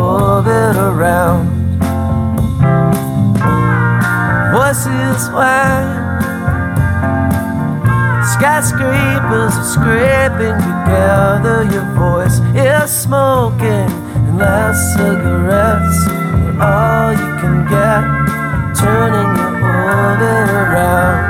[0.00, 1.46] orbit around.
[4.52, 5.90] Voices whine,
[8.34, 11.64] skyscrapers are scraping together.
[11.70, 13.90] Your voice is smoking
[14.26, 18.02] and last cigarettes are all you can get,
[18.76, 21.29] turning your orbit around.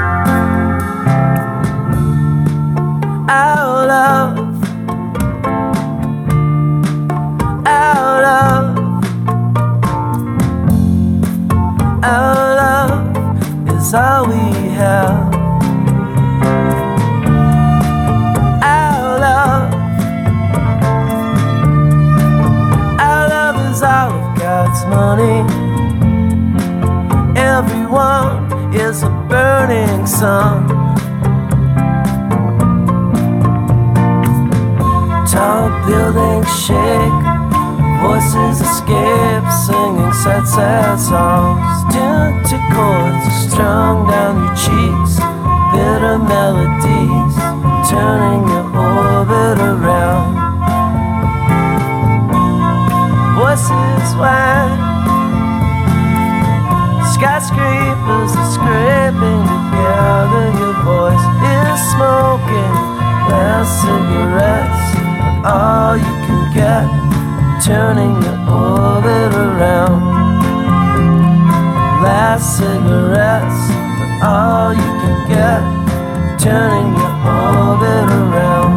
[30.11, 30.67] Sun.
[35.31, 37.23] Tall buildings shake,
[38.03, 41.95] voices escape, singing sad, sad songs.
[41.95, 42.45] Tuned
[42.75, 45.15] chords strung down your cheeks,
[45.73, 47.37] bitter melodies
[47.89, 50.35] turning your orbit around.
[53.39, 54.90] Voices whine,
[57.21, 60.47] skyscrapers are scraping together.
[60.57, 62.75] Your voice is smoking,
[63.29, 65.01] last cigarettes
[65.45, 66.85] all you can get,
[67.65, 70.01] turning your orbit around.
[72.03, 73.61] Last cigarettes,
[74.23, 75.63] all you can get,
[76.39, 78.73] turning your orbit around.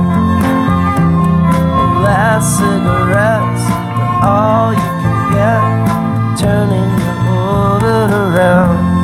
[2.04, 3.64] Last cigarettes,
[3.96, 7.03] for all you can get, turning
[8.12, 9.04] around.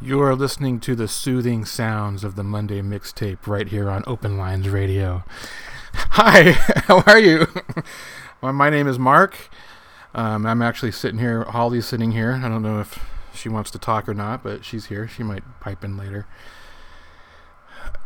[0.00, 4.36] You are listening to the soothing sounds of the Monday mixtape right here on Open
[4.36, 5.22] Lines Radio.
[5.94, 6.50] Hi,
[6.86, 7.46] how are you?
[8.40, 9.48] well, my name is Mark.
[10.12, 11.44] Um, I'm actually sitting here.
[11.44, 12.32] Holly's sitting here.
[12.32, 12.98] I don't know if
[13.32, 15.06] she wants to talk or not, but she's here.
[15.06, 16.26] She might pipe in later.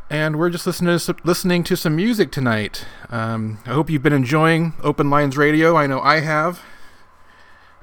[0.09, 2.87] And we're just listening to some, listening to some music tonight.
[3.11, 5.77] Um, I hope you've been enjoying Open Lines Radio.
[5.77, 6.63] I know I have.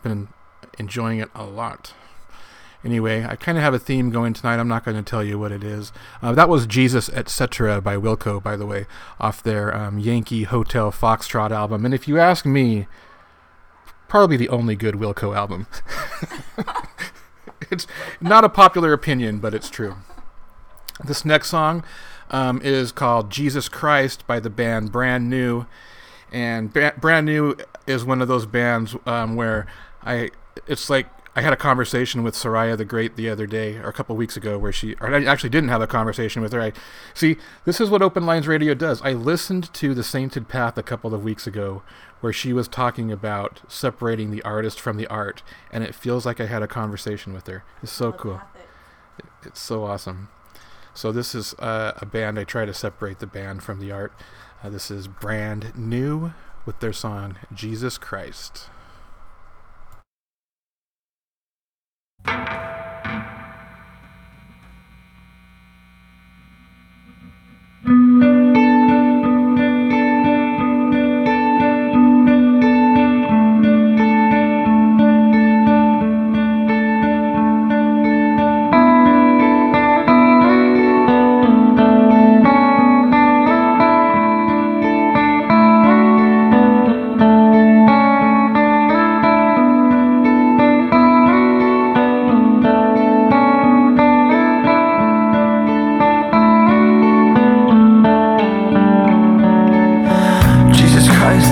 [0.03, 0.29] Been
[0.79, 1.93] enjoying it a lot.
[2.81, 4.57] Anyway, I kind of have a theme going tonight.
[4.57, 5.91] I'm not going to tell you what it is.
[6.21, 7.81] Uh, that was Jesus Etc.
[7.81, 8.85] by Wilco, by the way,
[9.19, 11.83] off their um, Yankee Hotel Foxtrot album.
[11.83, 12.87] And if you ask me,
[14.07, 15.67] probably the only good Wilco album.
[17.69, 17.85] it's
[18.21, 19.95] not a popular opinion, but it's true.
[21.03, 21.83] This next song
[22.33, 25.65] um, is called Jesus Christ by the band Brand New.
[26.31, 27.55] And ba- Brand New
[27.87, 29.67] is one of those bands um, where
[30.03, 30.31] I,
[30.67, 33.93] it's like I had a conversation with Soraya the Great the other day, or a
[33.93, 36.61] couple weeks ago, where she, or I actually didn't have a conversation with her.
[36.61, 36.73] I
[37.13, 37.37] see.
[37.65, 39.01] This is what Open Lines Radio does.
[39.01, 41.81] I listened to the Sainted Path a couple of weeks ago,
[42.21, 45.41] where she was talking about separating the artist from the art,
[45.71, 47.63] and it feels like I had a conversation with her.
[47.81, 48.41] It's so cool.
[49.43, 50.29] It's so awesome.
[50.93, 52.37] So this is uh, a band.
[52.39, 54.13] I try to separate the band from the art.
[54.63, 56.33] Uh, this is brand new
[56.65, 58.69] with their song "Jesus Christ."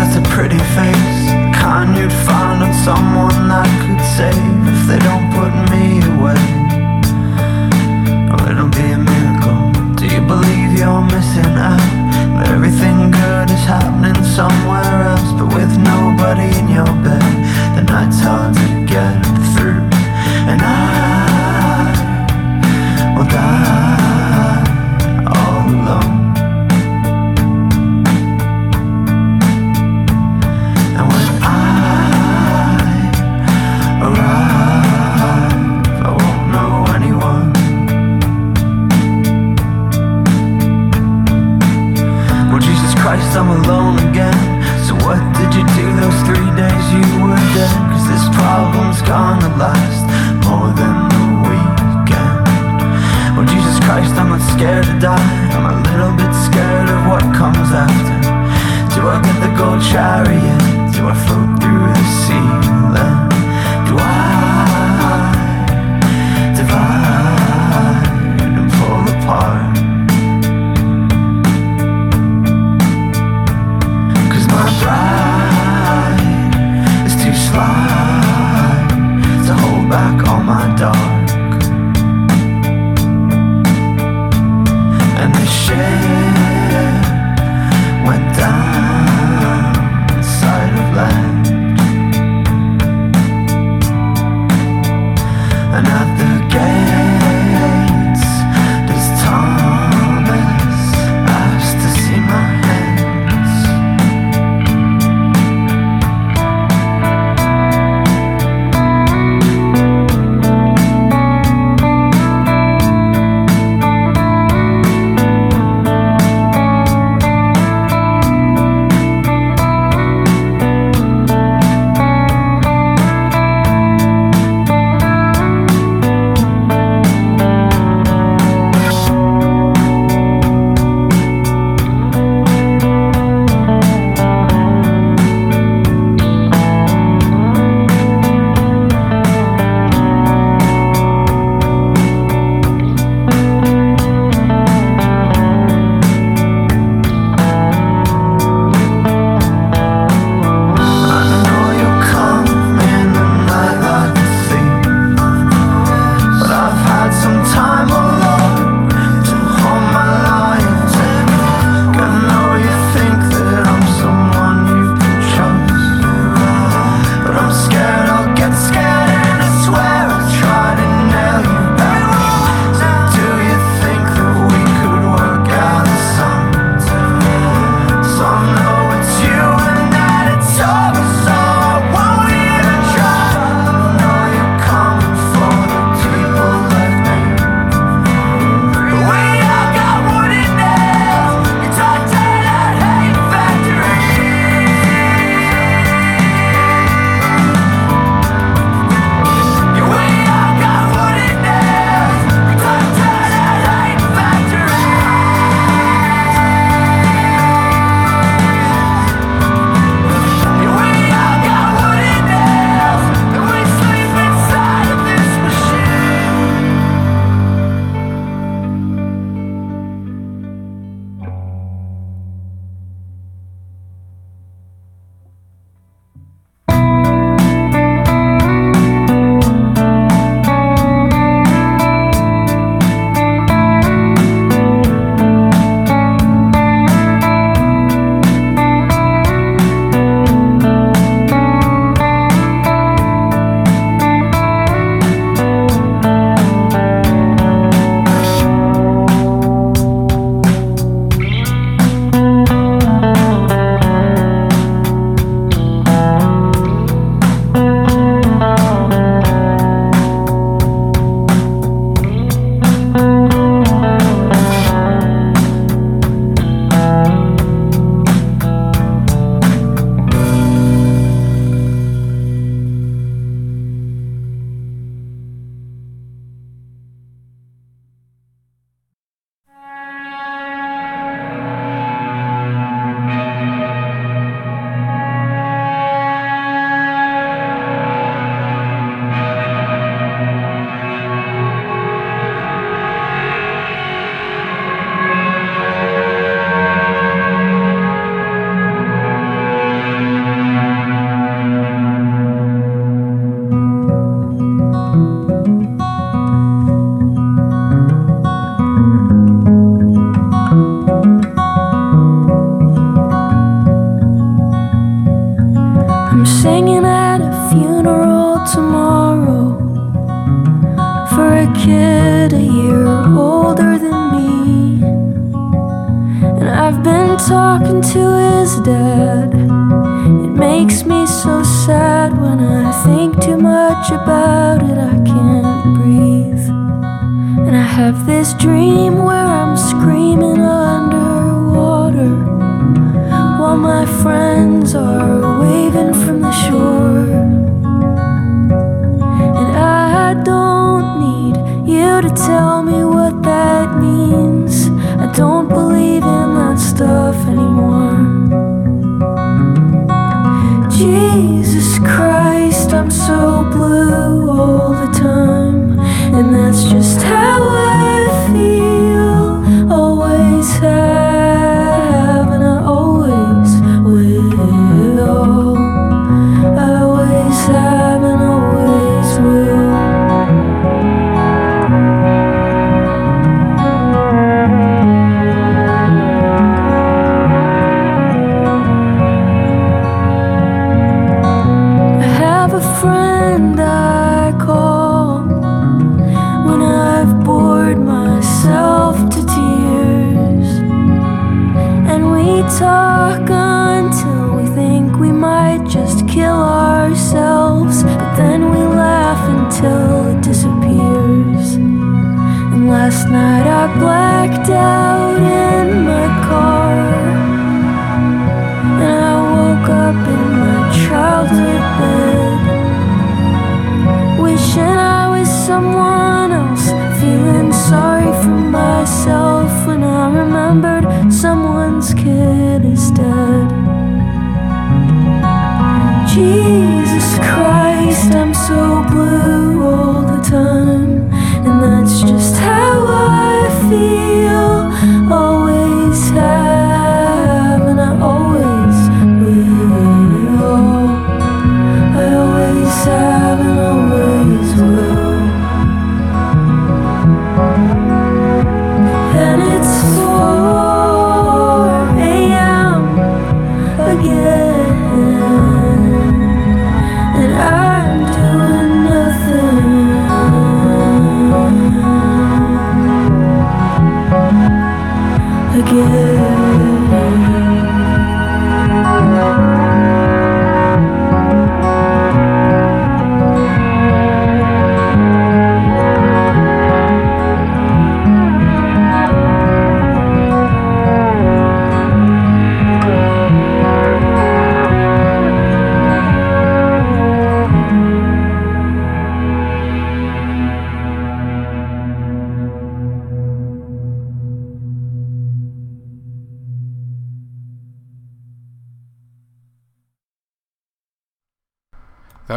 [0.02, 1.22] that's a pretty face.
[1.62, 6.42] Kind you'd find on someone that could save if they don't put me away.
[8.28, 9.62] Well, it'll be a miracle.
[9.96, 12.01] Do you believe you're missing out?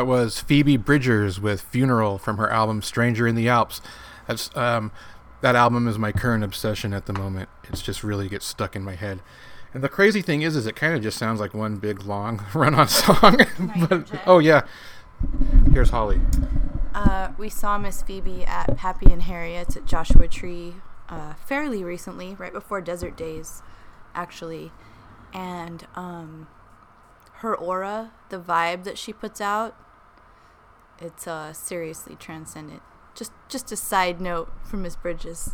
[0.04, 3.80] That was Phoebe Bridgers with "Funeral" from her album "Stranger in the Alps."
[4.26, 4.92] That's um,
[5.40, 7.48] that album is my current obsession at the moment.
[7.70, 9.22] It's just really gets stuck in my head.
[9.72, 12.44] And the crazy thing is, is it kind of just sounds like one big long
[12.54, 13.38] run-on song.
[13.88, 14.66] but oh yeah,
[15.72, 16.20] here's Holly.
[16.94, 20.74] Uh, we saw Miss Phoebe at Pappy and Harriet's at Joshua Tree
[21.08, 23.62] uh, fairly recently, right before Desert Daze,
[24.14, 24.70] actually.
[25.32, 26.48] And um,
[27.36, 29.74] her aura, the vibe that she puts out,
[30.98, 32.82] it's uh, seriously transcendent.
[33.14, 35.52] Just, just a side note from Miss Bridges.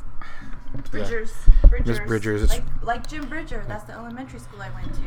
[0.91, 1.33] Bridgers,
[1.69, 3.65] Bridgers, Bridgers, like like Jim Bridger.
[3.67, 5.01] That's the elementary school I went to.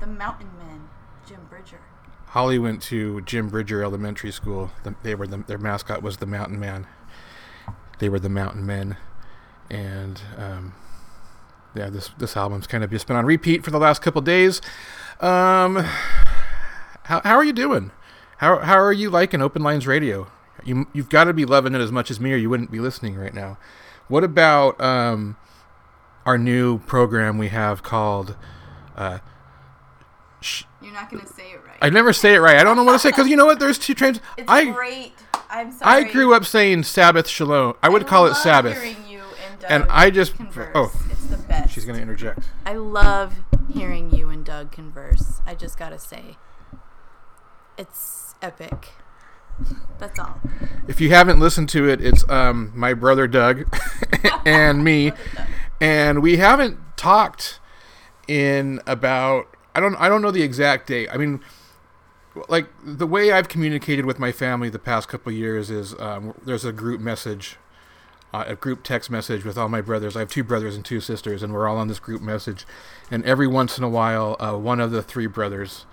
[0.00, 0.88] The Mountain Men,
[1.26, 1.80] Jim Bridger.
[2.28, 4.70] Holly went to Jim Bridger Elementary School.
[4.84, 6.86] The, they were the, their mascot was the Mountain Man.
[7.98, 8.96] They were the Mountain Men,
[9.70, 10.74] and um,
[11.74, 14.60] yeah, this this album's kind of just been on repeat for the last couple days.
[15.20, 15.76] Um,
[17.04, 17.90] how how are you doing?
[18.38, 20.28] How how are you liking Open Lines Radio?
[20.64, 22.80] You you've got to be loving it as much as me, or you wouldn't be
[22.80, 23.58] listening right now.
[24.08, 25.36] What about um,
[26.24, 28.36] our new program we have called?
[28.96, 29.18] Uh,
[30.82, 31.78] You're not gonna say it right.
[31.82, 32.56] I never say it right.
[32.56, 33.58] I don't know what to say because you know what?
[33.58, 34.20] There's two trains.
[34.38, 35.12] It's I great.
[35.48, 36.04] I'm sorry.
[36.04, 37.74] I grew up saying Sabbath Shalom.
[37.82, 38.74] I would call it love Sabbath.
[38.80, 40.72] Hearing you and, Doug And I just- converse.
[40.74, 40.92] oh.
[41.10, 41.72] it's the best.
[41.72, 42.40] She's gonna interject.
[42.64, 43.34] I love
[43.72, 45.40] hearing you and Doug converse.
[45.46, 46.36] I just gotta say,
[47.78, 48.88] it's epic.
[49.98, 50.40] That's all.
[50.86, 53.66] If you haven't listened to it, it's um my brother Doug
[54.46, 55.12] and me,
[55.80, 57.60] and we haven't talked
[58.28, 61.08] in about I don't I don't know the exact date.
[61.10, 61.40] I mean,
[62.48, 66.34] like the way I've communicated with my family the past couple of years is um,
[66.44, 67.56] there's a group message
[68.36, 70.16] uh, a group text message with all my brothers.
[70.16, 72.66] I have two brothers and two sisters, and we're all on this group message.
[73.10, 75.86] And every once in a while, uh, one of the three brothers,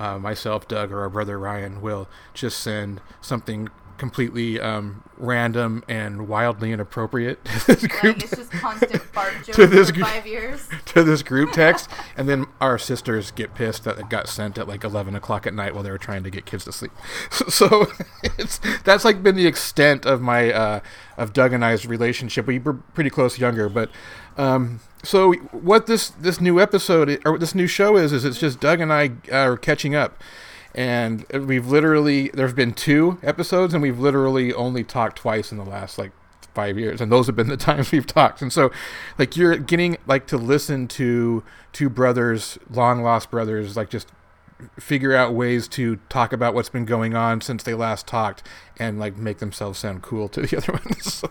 [0.00, 3.68] uh, myself, Doug, or our brother Ryan, will just send something
[4.00, 9.66] completely um, random and wildly inappropriate to this group it's just constant fart jokes to
[9.66, 10.66] this five years.
[10.86, 14.66] to this group text, and then our sisters get pissed that it got sent at
[14.66, 16.92] like eleven o'clock at night while they were trying to get kids to sleep.
[17.30, 17.88] So
[18.22, 20.80] it's that's like been the extent of my uh,
[21.18, 22.46] of Doug and I's relationship.
[22.46, 23.90] We were pretty close younger, but
[24.38, 28.60] um, so what this this new episode or this new show is is it's just
[28.60, 30.22] Doug and I uh, are catching up.
[30.72, 35.64] And we've literally there's been two episodes, and we've literally only talked twice in the
[35.64, 36.12] last like
[36.54, 38.72] five years and those have been the times we've talked and so
[39.18, 44.08] like you're getting like to listen to two brothers long lost brothers like just
[44.78, 48.42] figure out ways to talk about what's been going on since they last talked
[48.78, 51.28] and like make themselves sound cool to the other one so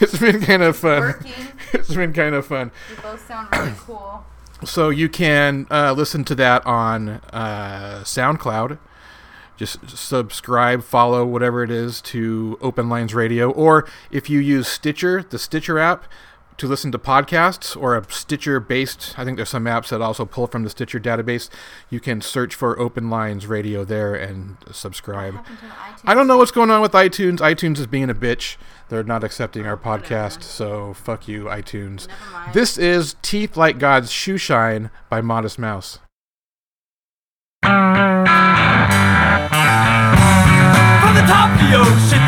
[0.00, 1.32] it's been kind of fun Working.
[1.72, 4.24] it's been kind of fun You both sound really cool.
[4.64, 8.78] so you can uh, listen to that on uh, SoundCloud.
[9.56, 13.50] Just subscribe, follow, whatever it is, to Open Lines Radio.
[13.50, 16.04] Or if you use Stitcher, the Stitcher app,
[16.58, 20.24] to listen to podcasts or a Stitcher based, I think there's some apps that also
[20.24, 21.48] pull from the Stitcher database.
[21.88, 25.34] You can search for Open Lines Radio there and subscribe.
[25.34, 26.00] Happened to the iTunes.
[26.04, 27.38] I don't know what's going on with iTunes.
[27.38, 28.56] iTunes is being a bitch.
[28.88, 32.08] They're not accepting our podcast, so fuck you, iTunes.
[32.52, 36.00] This is Teeth Like God's Shoe Shine by Modest Mouse.
[37.62, 37.74] From
[41.14, 42.27] the top of the ocean,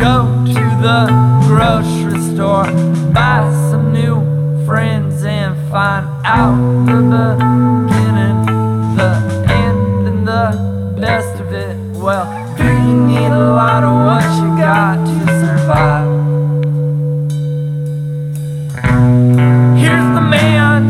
[0.00, 0.14] Go
[0.46, 1.00] to the
[1.46, 2.64] grocery store,
[3.12, 4.16] buy some new
[4.64, 7.00] friends, and find out the
[7.86, 8.38] beginning,
[8.96, 9.12] the
[9.48, 10.46] end, and the
[11.00, 11.76] best of it.
[11.98, 16.08] Well, do you need a lot of what you got to survive?
[19.78, 20.80] Here's the man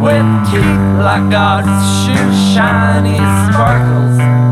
[0.00, 1.66] with teeth like God's
[2.04, 4.49] shoes, shiny sparkles,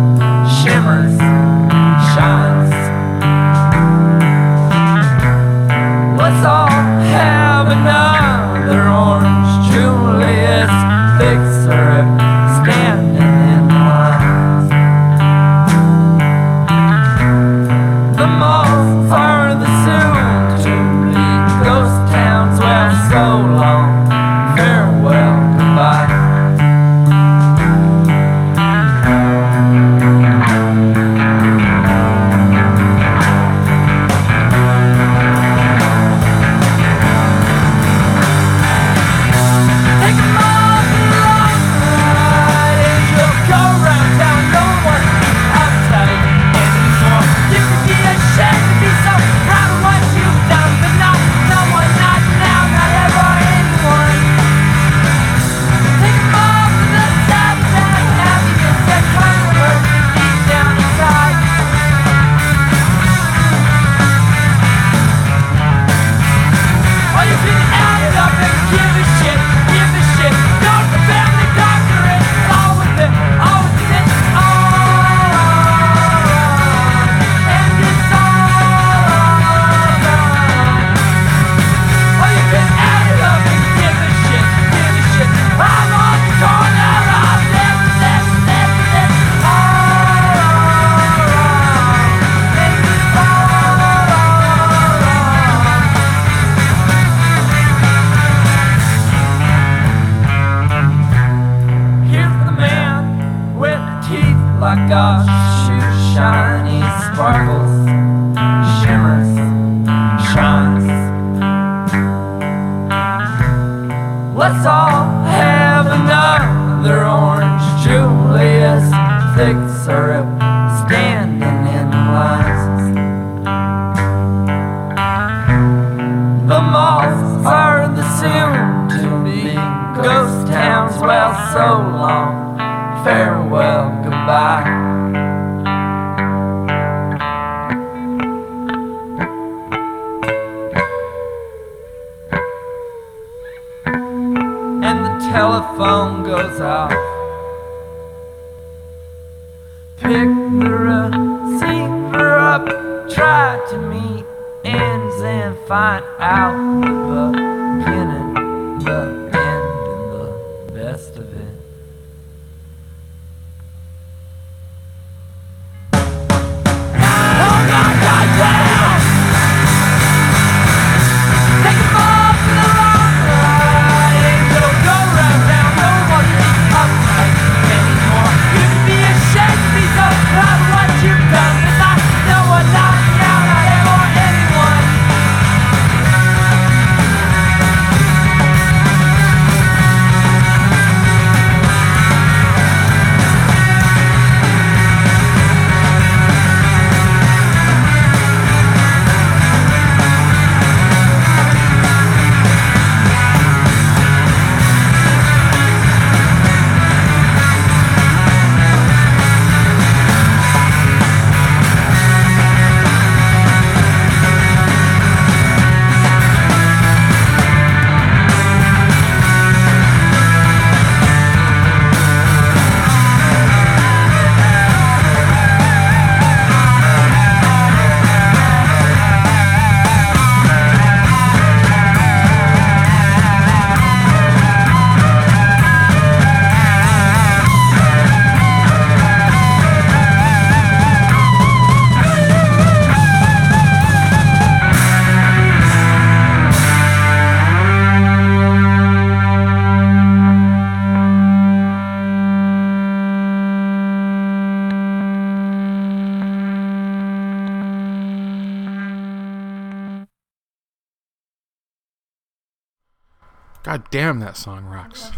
[263.91, 265.11] damn, that song rocks.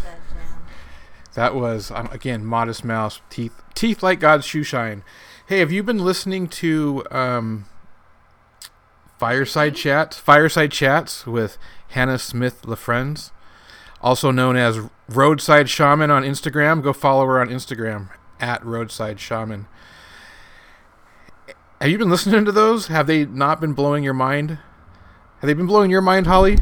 [1.33, 5.03] That was um, again Modest Mouse teeth teeth like God's shoe shine.
[5.45, 7.65] Hey, have you been listening to um,
[9.17, 10.17] Fireside Chats?
[10.17, 11.57] Fireside Chats with
[11.89, 13.31] Hannah Smith LaFriends,
[14.01, 16.83] also known as Roadside Shaman on Instagram.
[16.83, 19.67] Go follow her on Instagram at Roadside Shaman.
[21.79, 22.87] Have you been listening to those?
[22.87, 24.51] Have they not been blowing your mind?
[25.39, 26.57] Have they been blowing your mind, Holly?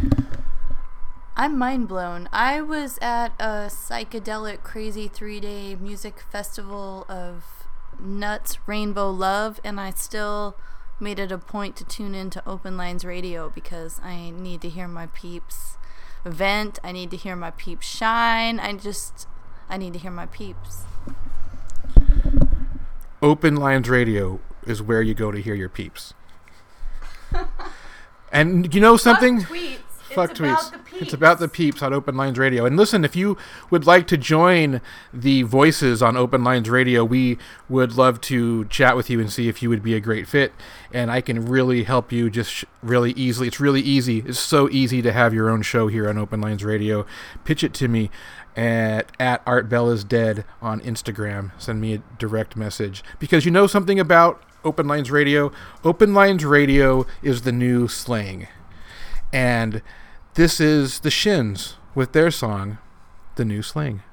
[1.39, 2.27] I'm mind blown.
[2.33, 7.65] I was at a psychedelic, crazy three day music festival of
[7.97, 10.57] nuts, rainbow love, and I still
[10.99, 14.85] made it a point to tune into Open Lines Radio because I need to hear
[14.85, 15.77] my peeps
[16.25, 16.77] vent.
[16.83, 18.59] I need to hear my peeps shine.
[18.59, 19.25] I just,
[19.69, 20.83] I need to hear my peeps.
[23.21, 26.13] Open Lines Radio is where you go to hear your peeps.
[28.33, 29.45] and you know something?
[30.09, 30.73] Fuck it's tweets.
[31.01, 32.65] It's about the peeps on Open Lines Radio.
[32.65, 33.37] And listen, if you
[33.69, 34.81] would like to join
[35.13, 39.47] the voices on Open Lines Radio, we would love to chat with you and see
[39.47, 40.53] if you would be a great fit.
[40.93, 43.47] And I can really help you just sh- really easily.
[43.47, 44.19] It's really easy.
[44.19, 47.05] It's so easy to have your own show here on Open Lines Radio.
[47.43, 48.09] Pitch it to me
[48.55, 51.51] at at Art Bell is Dead on Instagram.
[51.57, 55.51] Send me a direct message because you know something about Open Lines Radio.
[55.83, 58.47] Open Lines Radio is the new slang,
[59.31, 59.81] and
[60.35, 62.77] this is the Shins with their song,
[63.35, 64.03] "The New Slang."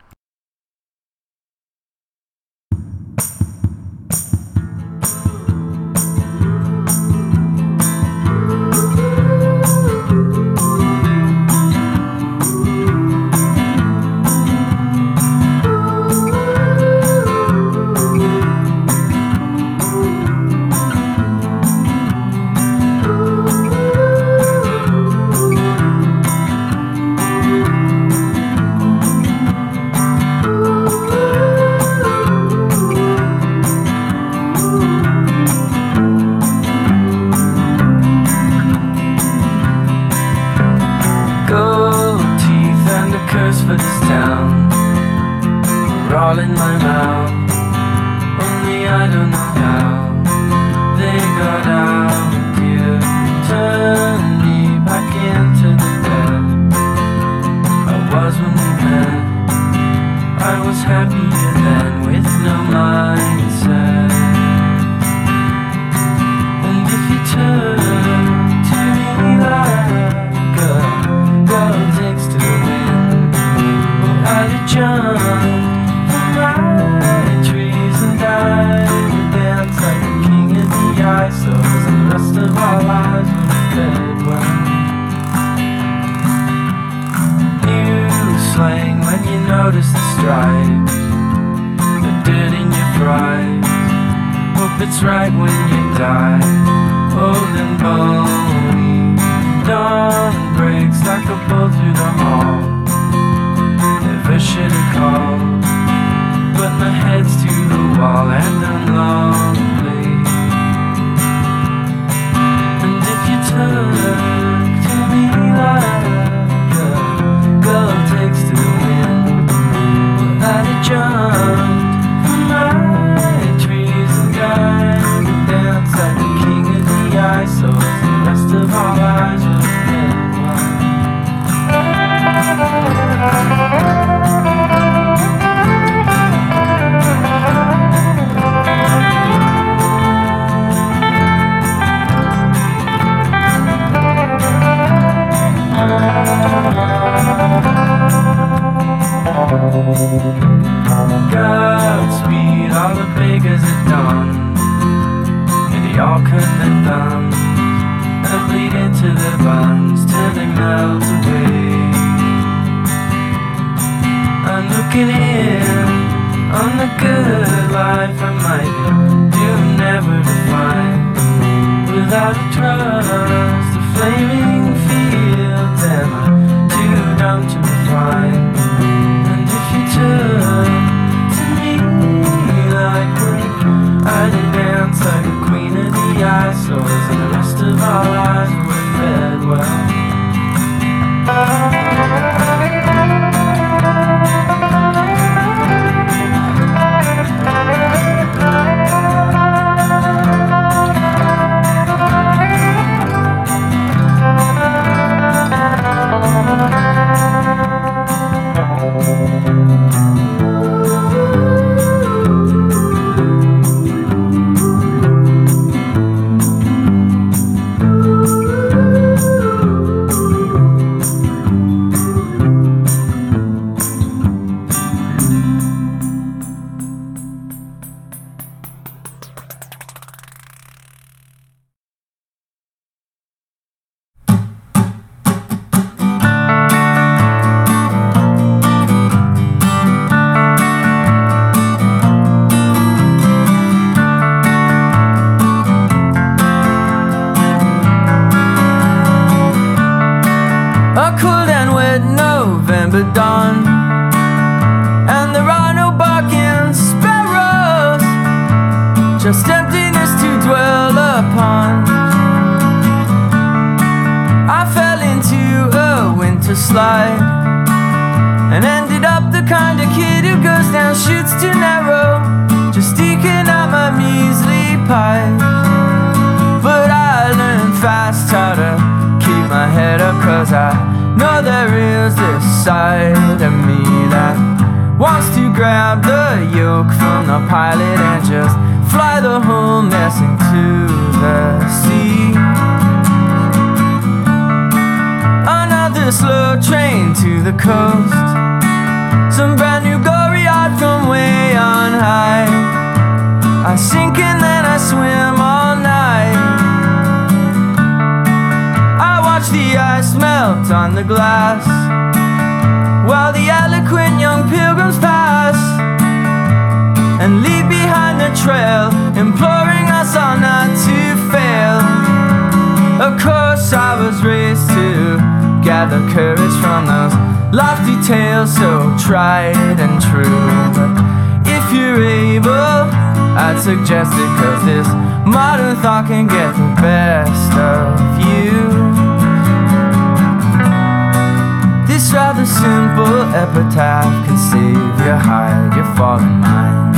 [343.36, 346.96] epitaph can save your hide, your fallen mind.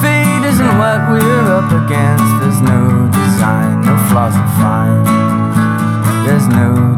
[0.00, 2.30] Fate isn't what we're up against.
[2.40, 5.04] There's no design, no flaws to find.
[6.26, 6.95] There's no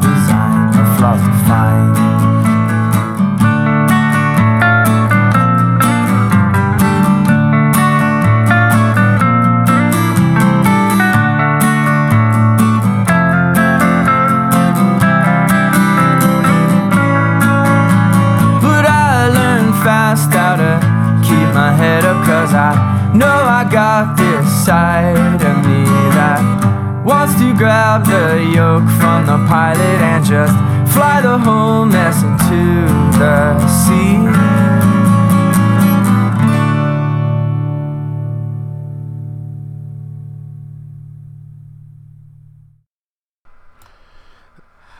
[24.69, 30.53] side of me that wants to grab the yoke from the pilot and just
[30.93, 32.85] fly the whole mess into
[33.19, 34.19] the sea.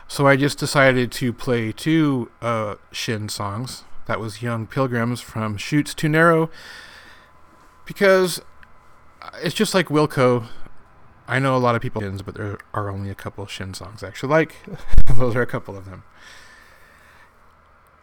[0.07, 3.83] So I just decided to play two uh, Shin songs.
[4.07, 6.49] That was Young Pilgrims from Chutes Too Narrow.
[7.85, 8.41] Because
[9.41, 10.47] it's just like Wilco.
[11.27, 13.73] I know a lot of people Shins, but there are only a couple of Shin
[13.73, 14.55] songs I actually like.
[15.17, 16.03] Those are a couple of them.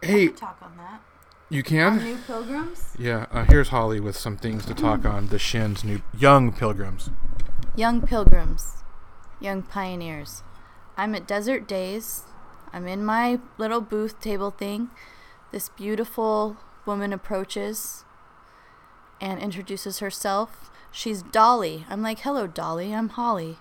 [0.03, 1.01] Hey, Talk on that.
[1.49, 1.97] you On can?
[2.05, 2.95] New Pilgrims.
[2.99, 7.11] Yeah, uh, here's Holly with some things to talk on the Shin's new Young Pilgrims.
[7.75, 8.85] Young Pilgrims,
[9.41, 10.43] Young Pioneers.
[10.97, 12.23] I'm at Desert Daze.
[12.73, 14.91] I'm in my little booth table thing.
[15.51, 18.05] This beautiful woman approaches
[19.21, 20.71] and introduces herself.
[20.97, 21.85] She's Dolly.
[21.91, 22.95] I'm like, "Hello, Dolly.
[22.95, 23.59] I'm Holly."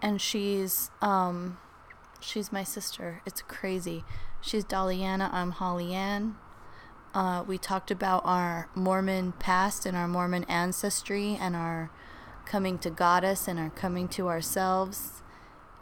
[0.00, 1.58] And she's um
[2.18, 3.20] she's my sister.
[3.26, 4.04] It's crazy.
[4.40, 5.30] She's Dollyana.
[5.34, 6.36] I'm Holly Ann.
[7.12, 11.90] Uh, we talked about our Mormon past and our Mormon ancestry and our
[12.46, 15.22] coming to Goddess and our coming to ourselves.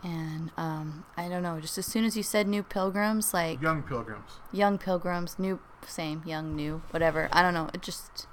[0.02, 3.84] And um, I don't know, just as soon as you said new pilgrims, like Young
[3.84, 4.40] Pilgrims.
[4.52, 7.28] young pilgrims, new, same, young, new, whatever.
[7.30, 7.70] I don't know.
[7.72, 8.26] It just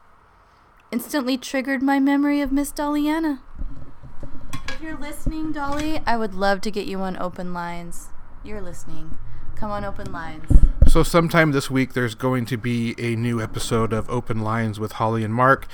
[0.91, 3.39] instantly triggered my memory of Miss Dollyana.
[4.69, 8.07] If you're listening, Dolly, I would love to get you on open lines.
[8.43, 9.17] You're listening.
[9.55, 10.45] Come on, open lines.
[10.87, 14.93] So sometime this week, there's going to be a new episode of Open Lines with
[14.93, 15.67] Holly and Mark.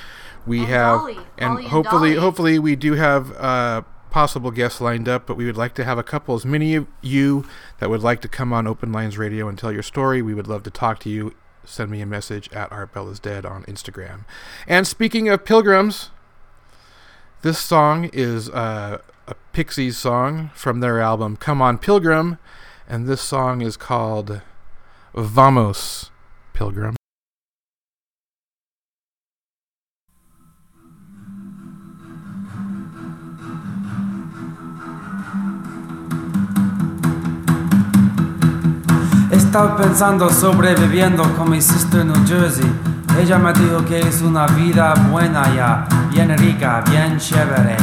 [0.46, 1.18] We And have, Dolly.
[1.38, 2.20] and Holly hopefully, Dolly.
[2.22, 5.28] hopefully, we do have uh, possible guests lined up.
[5.28, 7.46] But we would like to have a couple, as many of you
[7.80, 10.22] that would like to come on Open Lines Radio and tell your story.
[10.22, 11.34] We would love to talk to you.
[11.66, 14.26] Send me a message at Art Bell is Dead on Instagram.
[14.68, 16.12] And speaking of pilgrims,
[17.42, 22.38] this song is uh, a Pixies song from their album Come On Pilgrim,
[22.88, 24.42] and this song is called
[25.14, 26.12] Vamos,
[26.54, 26.96] Pilgrim.
[39.56, 42.70] He estado pensando sobreviviendo con mi sister en New Jersey.
[43.18, 47.78] Ella me dijo que es una vida buena ya, bien rica, bien chévere.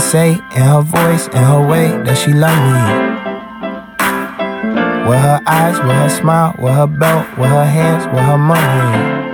[0.00, 2.82] Say in her voice, in her way, that she love me.
[5.08, 9.25] With her eyes, with her smile, with her belt, with her hands, with her money.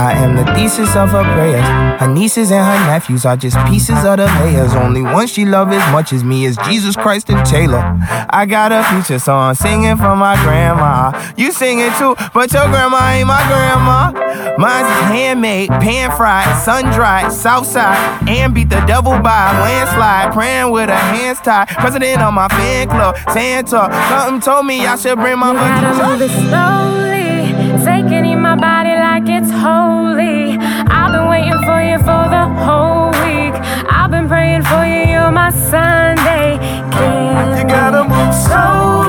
[0.00, 2.00] I am the thesis of her prayers.
[2.00, 4.72] Her nieces and her nephews are just pieces of the layers.
[4.72, 7.82] Only one she love as much as me is Jesus Christ and Taylor.
[8.30, 11.12] I got a future song singing for my grandma.
[11.36, 14.56] You sing it too, but your grandma ain't my grandma.
[14.56, 19.60] Mine's is handmade, pan fried, sun dried, south side, and beat the devil by a
[19.60, 20.32] landslide.
[20.32, 21.68] Praying with her hands tied.
[21.68, 23.92] President of my fan club, Santa.
[24.08, 28.56] Something told me I should bring my You gotta move it slowly, taking in my
[28.56, 29.89] body like it's holy.
[31.10, 33.52] I've been waiting for you for the whole week.
[33.90, 36.56] I've been praying for you, you're my Sunday.
[36.92, 37.62] Candy.
[37.62, 38.99] You gotta move slowly,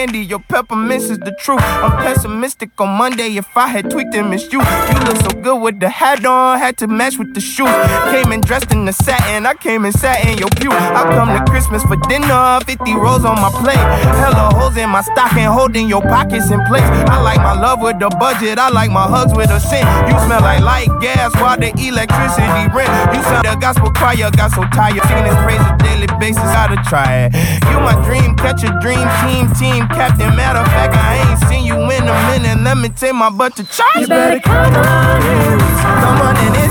[0.00, 1.60] candy, your peppermints is the truth.
[1.60, 4.60] I'm pessimistic on Monday if I had tweaked and missed you.
[4.60, 7.68] You look so good with the hat on, had to match with the shoes.
[8.10, 10.70] Came in dressed in the satin, I came and sat in your pew.
[10.72, 13.84] I come to Christmas for dinner, 50 rolls on my plate.
[14.22, 16.88] Hella holes in my stocking, holding your pockets in place.
[17.12, 19.84] I like my love with the budget, I like my hugs with a scent.
[20.08, 22.88] You smell like light gas while the electricity rent.
[23.12, 25.04] You sound the gospel choir, got so tired.
[25.04, 27.34] Singing this praise on daily basis, gotta try it.
[27.68, 30.34] You my dream, catch a dream team, team captain.
[30.36, 32.62] Matter of fact, I ain't seen you in a minute.
[32.62, 33.86] Let me take my butt to church.
[33.96, 35.58] You better come on in.
[35.58, 36.69] Come on in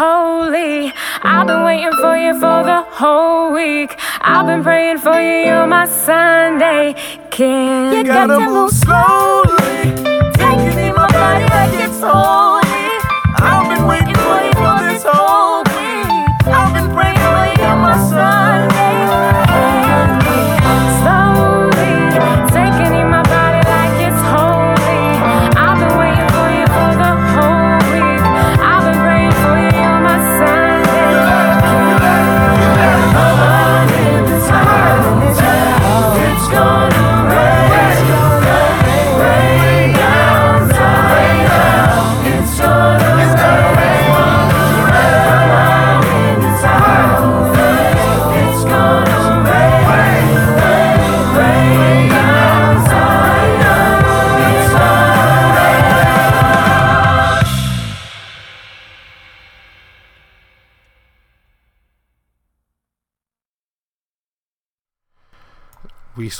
[0.00, 0.92] holy.
[1.22, 3.90] I've been waiting for you for the whole week.
[4.22, 6.94] I've been praying for you, you're my Sunday.
[7.30, 9.82] Can You gotta move slowly.
[10.40, 12.49] Taking in my body like it's holy.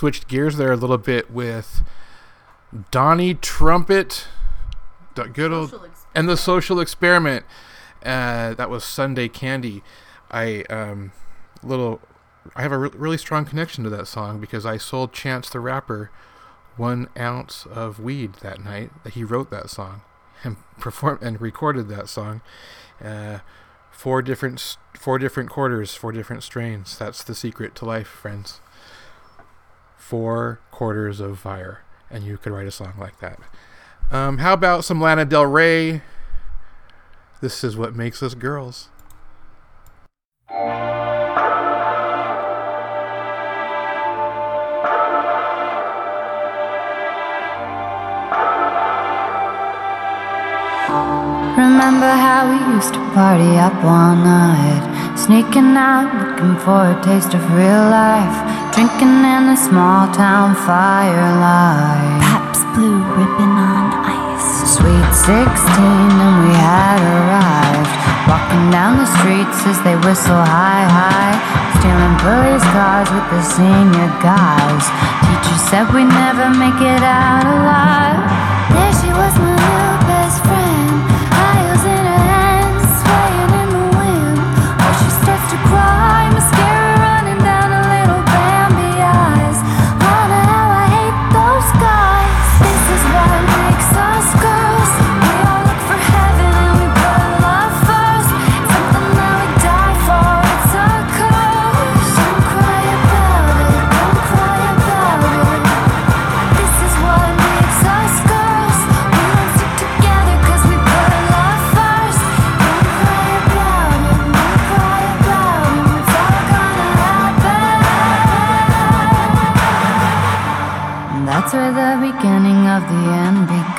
[0.00, 1.82] Switched gears there a little bit with
[2.90, 4.28] Donnie Trumpet,
[5.14, 5.78] the good old,
[6.14, 7.44] and the Social Experiment.
[8.02, 9.82] Uh, that was Sunday Candy.
[10.30, 11.12] I um,
[11.62, 12.00] little,
[12.56, 15.60] I have a re- really strong connection to that song because I sold Chance the
[15.60, 16.10] Rapper
[16.78, 20.00] one ounce of weed that night that he wrote that song
[20.44, 22.40] and performed and recorded that song.
[23.04, 23.40] Uh,
[23.90, 26.96] four different, four different quarters, four different strains.
[26.96, 28.60] That's the secret to life, friends
[30.00, 33.38] four quarters of fire, and you could write a song like that.
[34.10, 36.02] Um, how about some Lana Del Rey?
[37.40, 38.88] This is what makes us girls.
[51.58, 54.86] Remember how we used to party up all night,
[55.18, 58.36] sneaking out, looking for a taste of real life,
[58.70, 62.22] drinking in the small town firelight.
[62.22, 64.78] Pabst blue ribbon on ice.
[64.78, 65.42] Sweet 16,
[66.22, 67.94] and we had arrived.
[68.30, 71.34] Walking down the streets as they whistle high, high.
[71.82, 74.86] Stealing police cars with the senior guys.
[75.26, 78.22] Teacher said we'd never make it out alive.
[78.70, 80.59] There she was, my new best friend.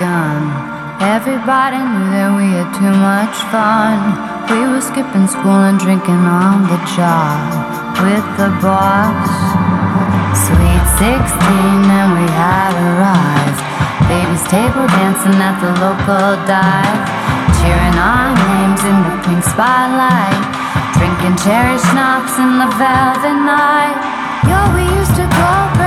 [0.02, 4.02] Everybody knew that we had too much fun.
[4.49, 7.38] We were skipping school and drinking on the job
[8.02, 9.30] with the boss.
[10.34, 13.62] Sweet 16, and we had arrived.
[14.10, 17.06] Baby's table dancing at the local dive.
[17.62, 20.41] Cheering our names in the pink spotlight.
[20.97, 24.02] Drinking cherry schnapps in the velvet night.
[24.49, 25.81] Yo, we used to go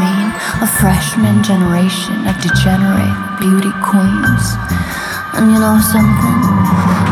[0.00, 4.44] A freshman generation of degenerate beauty queens.
[5.32, 6.40] And you know something?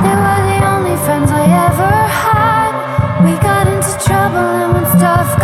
[0.04, 3.24] They were the only friends I ever had.
[3.24, 5.40] We got into trouble and when stuff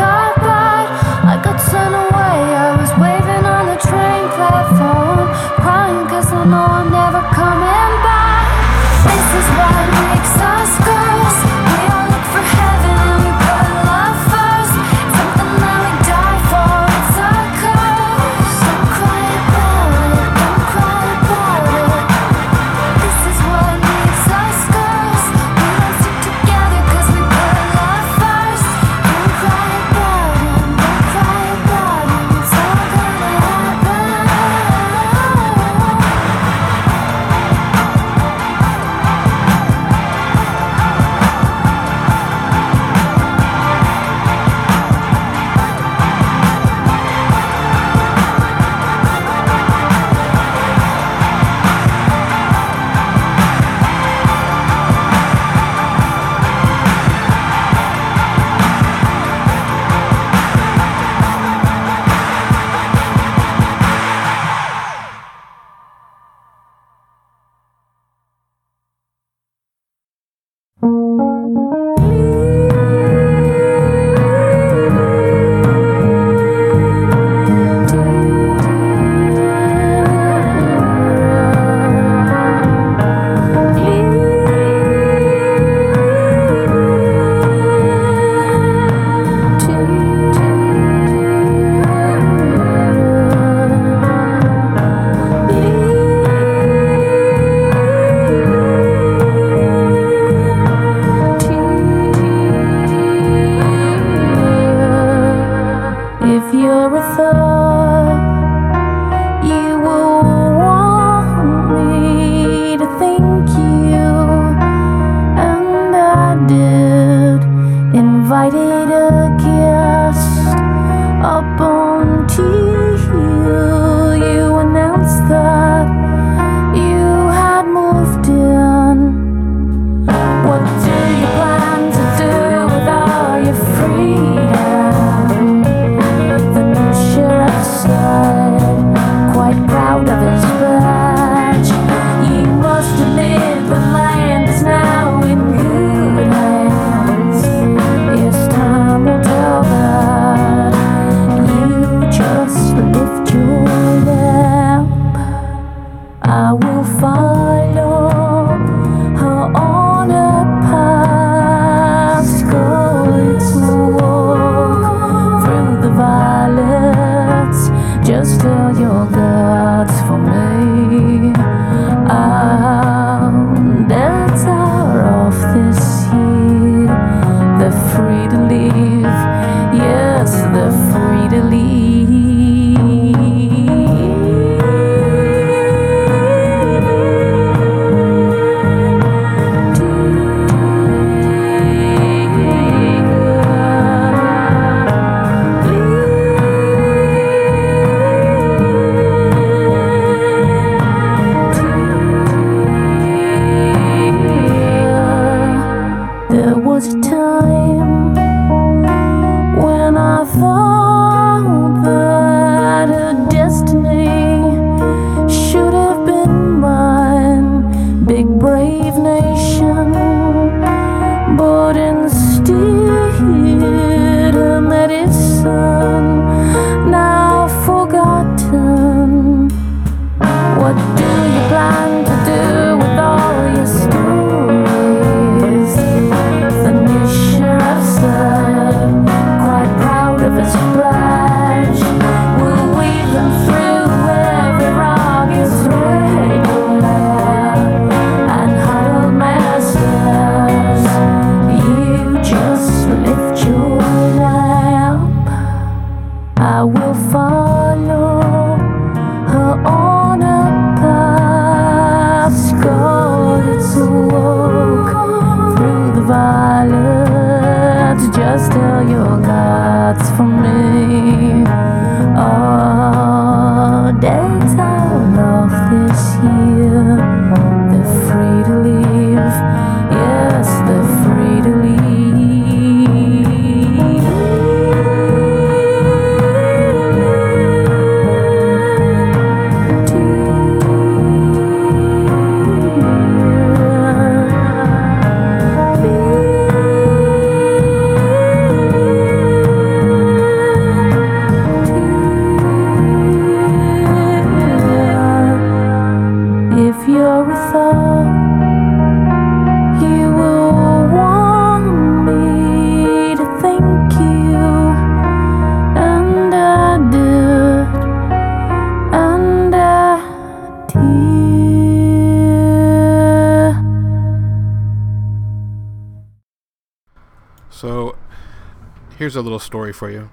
[329.10, 330.08] here's a little story for you.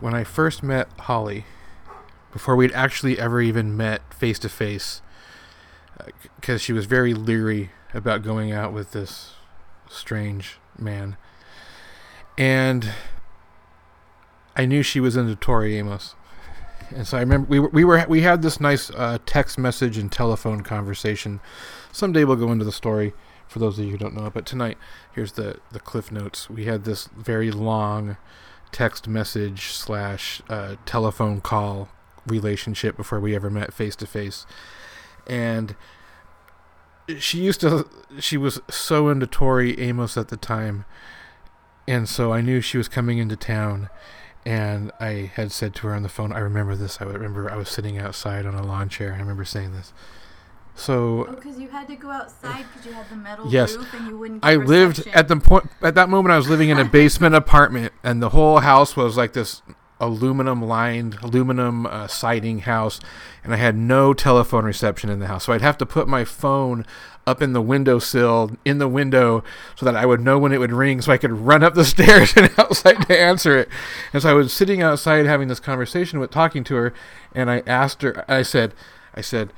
[0.00, 1.44] When I first met Holly,
[2.32, 5.02] before we'd actually ever even met face to face,
[6.40, 9.34] because she was very leery about going out with this
[9.88, 11.16] strange man,
[12.36, 12.90] and
[14.56, 16.16] I knew she was into Tori Amos.
[16.90, 19.96] And so I remember we were, we were we had this nice uh, text message
[19.96, 21.38] and telephone conversation.
[21.92, 23.14] Someday we'll go into the story
[23.48, 24.30] for those of you who don't know.
[24.30, 24.78] But tonight,
[25.14, 26.50] here's the the cliff notes.
[26.50, 28.16] We had this very long
[28.72, 31.88] text message slash uh, telephone call
[32.26, 34.46] relationship before we ever met face to face,
[35.26, 35.76] and
[37.18, 37.88] she used to
[38.18, 40.84] she was so into Tori Amos at the time,
[41.86, 43.90] and so I knew she was coming into town.
[44.46, 47.00] And I had said to her on the phone, I remember this.
[47.00, 49.14] I remember I was sitting outside on a lawn chair.
[49.14, 49.94] I remember saying this.
[50.76, 53.76] So because you had to go outside because you had the metal Yes.
[53.76, 54.44] roof and you wouldn't.
[54.44, 55.18] I lived reception.
[55.18, 58.30] at the point at that moment I was living in a basement apartment and the
[58.30, 59.62] whole house was like this
[60.00, 62.98] aluminum lined aluminum uh, siding house
[63.44, 65.44] and I had no telephone reception in the house.
[65.44, 66.84] So I'd have to put my phone
[67.26, 69.44] up in the windowsill in the window
[69.76, 71.84] so that I would know when it would ring so I could run up the
[71.94, 73.68] stairs and outside to answer it.
[74.12, 76.92] And so I was sitting outside having this conversation with talking to her
[77.32, 78.74] and I asked her I said
[79.14, 79.52] I said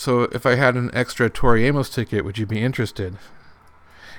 [0.00, 3.18] so if I had an extra Tori Amos ticket would you be interested?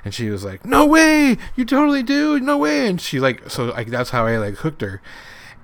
[0.05, 1.37] And she was like, "No way!
[1.55, 2.39] You totally do!
[2.39, 5.01] No way!" And she like, so like that's how I like hooked her.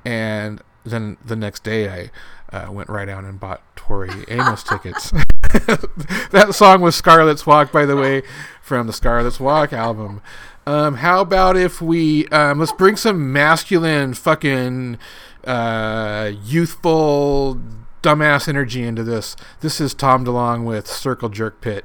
[0.04, 2.12] And then the next day,
[2.52, 5.12] I uh, went right out and bought Tori Amos tickets.
[6.32, 8.24] that song was Scarlet's Walk, by the way,
[8.62, 10.22] from the Scarlet's Walk album.
[10.66, 14.98] Um, how about if we um, let's bring some masculine, fucking,
[15.44, 17.62] uh, youthful,
[18.08, 19.36] dumbass energy into this.
[19.60, 21.84] This is Tom DeLonge with Circle Jerk Pit.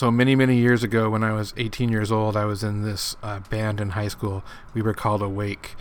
[0.00, 3.16] So many, many years ago, when I was 18 years old, I was in this
[3.22, 4.42] uh, band in high school.
[4.72, 5.76] We were called Awake,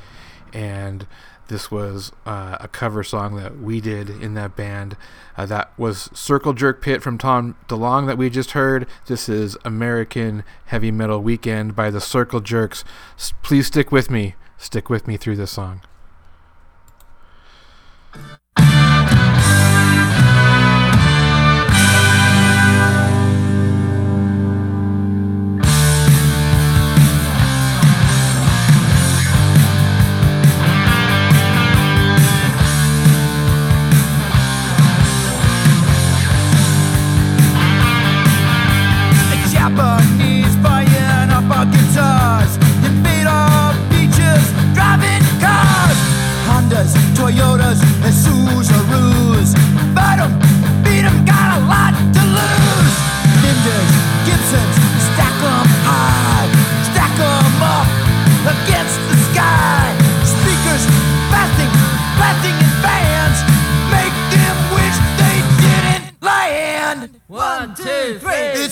[0.52, 1.08] and
[1.48, 4.98] this was uh, a cover song that we did in that band.
[5.38, 8.88] Uh, that was Circle Jerk Pit from Tom DeLonge that we just heard.
[9.06, 12.84] This is American Heavy Metal Weekend by the Circle Jerks.
[13.16, 14.36] S- please stick with me.
[14.58, 15.80] Stick with me through this song.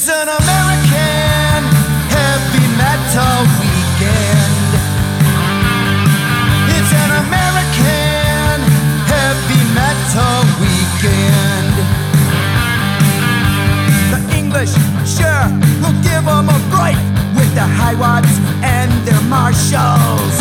[0.08, 1.64] It's an American
[2.16, 4.72] heavy metal weekend.
[6.72, 8.64] It's an American
[9.12, 11.76] heavy metal weekend.
[14.14, 14.72] The English
[15.04, 15.52] sure
[15.84, 17.00] will give 'em a break
[17.36, 18.32] with their high watts
[18.64, 20.36] and their Marshalls.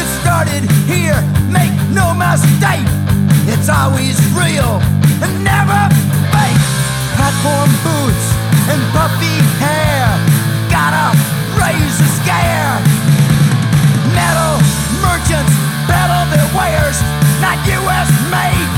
[0.00, 2.88] It started here, make no mistake.
[3.46, 4.82] It's always real
[5.22, 5.94] and never
[6.32, 6.62] fake.
[7.14, 8.35] Platform boots
[8.76, 10.04] and puffy hair.
[10.68, 11.16] Gotta
[11.56, 12.76] raise the scare.
[14.12, 14.60] Metal
[15.00, 15.56] merchants
[16.30, 17.00] their wares,
[17.40, 18.70] not US made.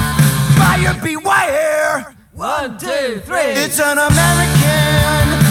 [0.59, 2.15] Buyer beware.
[2.33, 3.53] One, two, three.
[3.65, 5.48] It's an American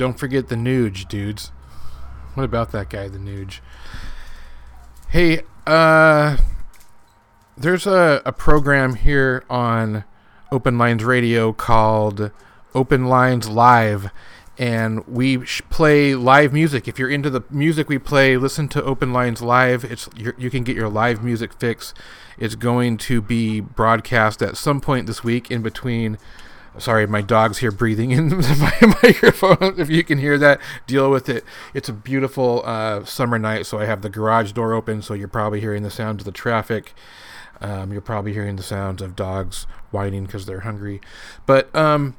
[0.00, 1.48] Don't forget the Nuge, dudes.
[2.32, 3.60] What about that guy, the Nuge?
[5.10, 6.38] Hey, uh,
[7.58, 10.04] there's a, a program here on
[10.50, 12.30] Open Lines Radio called
[12.74, 14.10] Open Lines Live,
[14.56, 16.88] and we sh- play live music.
[16.88, 19.84] If you're into the music we play, listen to Open Lines Live.
[19.84, 21.92] It's you you can get your live music fix.
[22.38, 26.16] It's going to be broadcast at some point this week in between
[26.78, 29.78] Sorry, my dog's here breathing in my microphone.
[29.78, 31.44] If you can hear that, deal with it.
[31.74, 35.28] It's a beautiful uh, summer night, so I have the garage door open, so you're
[35.28, 36.94] probably hearing the sounds of the traffic.
[37.60, 41.00] Um, you're probably hearing the sounds of dogs whining because they're hungry.
[41.44, 42.16] But um,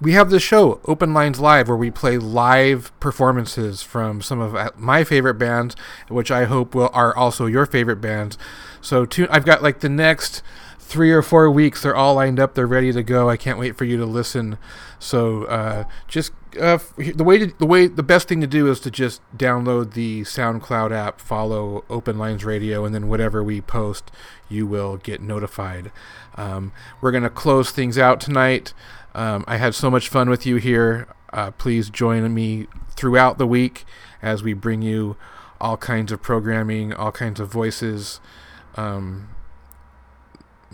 [0.00, 4.54] we have this show, Open Lines Live, where we play live performances from some of
[4.54, 5.74] uh, my favorite bands,
[6.08, 8.36] which I hope will are also your favorite bands.
[8.82, 10.42] So tu- I've got like the next
[10.84, 11.82] three or four weeks.
[11.82, 12.54] They're all lined up.
[12.54, 13.30] They're ready to go.
[13.30, 14.58] I can't wait for you to listen.
[14.98, 18.80] So uh, just uh, the way to, the way the best thing to do is
[18.80, 24.10] to just download the SoundCloud app, follow Open Lines Radio, and then whatever we post,
[24.48, 25.90] you will get notified.
[26.36, 28.74] Um, we're gonna close things out tonight.
[29.14, 31.08] Um, I had so much fun with you here.
[31.32, 33.84] Uh, please join me throughout the week
[34.22, 35.16] as we bring you
[35.60, 38.20] all kinds of programming, all kinds of voices.
[38.76, 39.28] Um,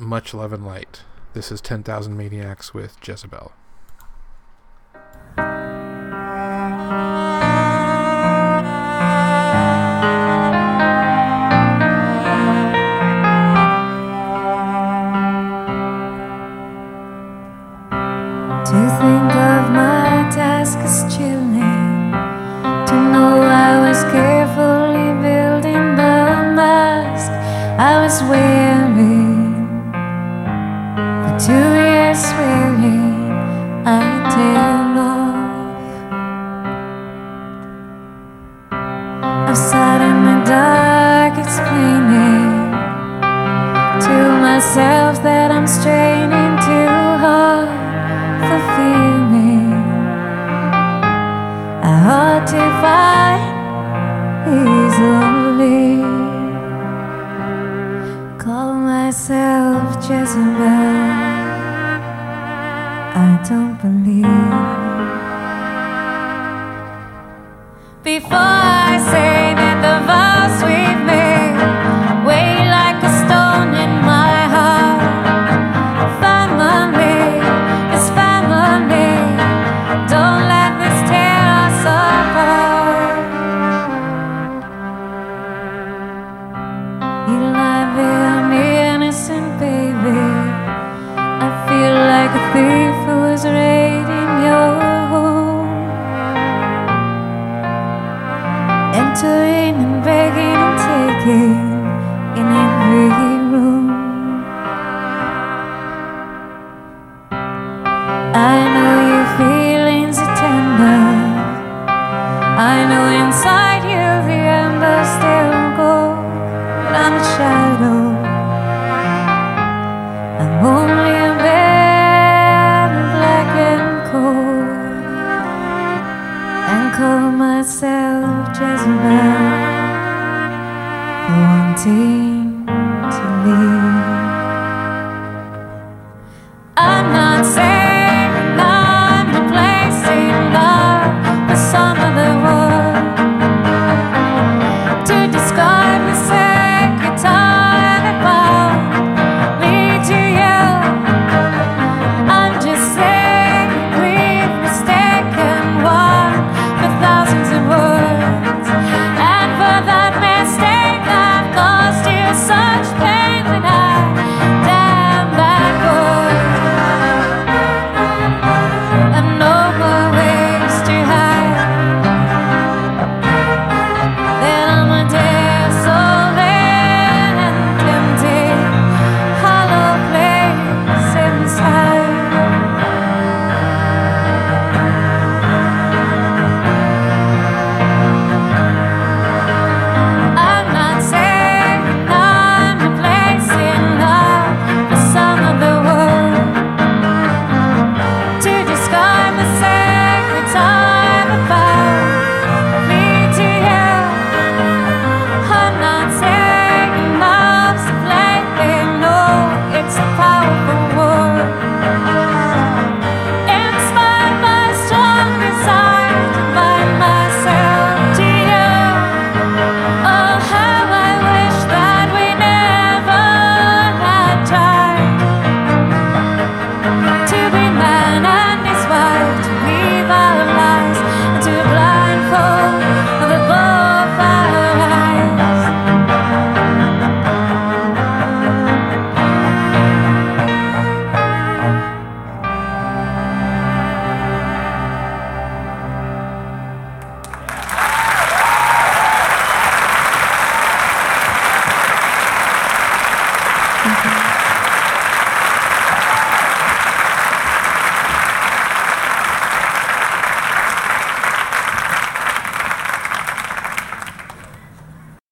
[0.00, 1.02] much love and light.
[1.34, 3.52] This is 10,000 Maniacs with Jezebel.